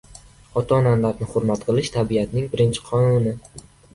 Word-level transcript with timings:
Ota-onani 0.61 1.27
hurmat 1.33 1.67
qilish– 1.67 1.91
tabiatning 1.97 2.49
birinchi 2.55 2.87
qonuni. 2.89 3.37